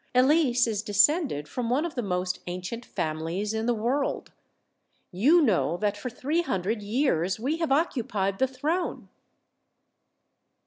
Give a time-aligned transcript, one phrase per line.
[0.15, 4.31] Elise is descended from one of the most ancient families in the world.
[5.11, 9.09] You know that for three hundred years we have occupied the throne."